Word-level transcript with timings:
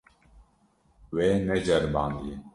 Wê 1.15 1.29
neceribandiye. 1.45 2.35